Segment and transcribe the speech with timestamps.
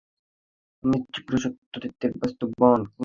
[0.83, 2.99] আমি শীঘ্র সত্যত্যাগীদের বাসস্থান তোমাদেরকে দেখাব।